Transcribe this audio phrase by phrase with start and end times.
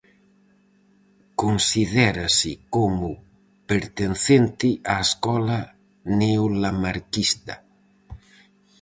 [1.41, 3.09] Considérase como
[3.69, 5.59] pertencente á escola
[6.19, 7.55] neolamarquista.